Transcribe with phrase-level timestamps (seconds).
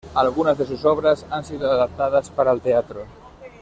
[0.15, 3.05] Algunas de sus obras han sido adaptadas para el teatro.